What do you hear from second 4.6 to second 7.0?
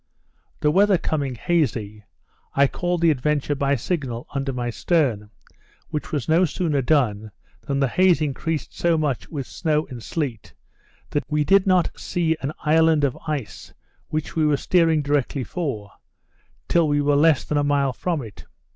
stern, which was no sooner